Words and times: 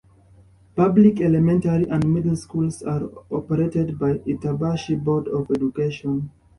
Public 0.75 1.21
elementary 1.21 1.87
and 1.87 2.11
middle 2.11 2.35
schools 2.35 2.81
are 2.81 3.03
operated 3.29 3.99
by 3.99 4.13
the 4.13 4.19
Itabashi 4.33 4.95
Board 4.97 5.27
of 5.27 5.51
Education. 5.51 6.31